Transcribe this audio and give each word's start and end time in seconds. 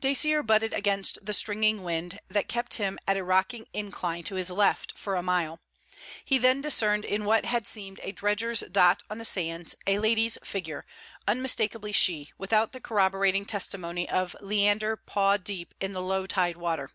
Dacier 0.00 0.42
butted 0.42 0.72
against 0.72 1.26
the 1.26 1.34
stringing 1.34 1.82
wind, 1.82 2.18
that 2.30 2.48
kept 2.48 2.76
him 2.76 2.98
at 3.06 3.18
a 3.18 3.22
rocking 3.22 3.66
incline 3.74 4.24
to 4.24 4.36
his 4.36 4.50
left 4.50 4.96
for 4.96 5.14
a 5.14 5.22
mile. 5.22 5.60
He 6.24 6.38
then 6.38 6.62
discerned 6.62 7.04
in 7.04 7.26
what 7.26 7.44
had 7.44 7.66
seemed 7.66 8.00
a 8.02 8.10
dredger's 8.10 8.60
dot 8.60 9.02
on 9.10 9.18
the 9.18 9.26
sands, 9.26 9.76
a 9.86 9.98
lady's 9.98 10.38
figure, 10.42 10.86
unmistakably 11.28 11.92
she, 11.92 12.32
without 12.38 12.72
the 12.72 12.80
corroborating 12.80 13.44
testimony 13.44 14.08
of 14.08 14.34
Leander 14.40 14.96
paw 14.96 15.36
deep 15.36 15.74
in 15.80 15.92
the 15.92 16.00
low 16.00 16.24
tide 16.24 16.56
water. 16.56 16.88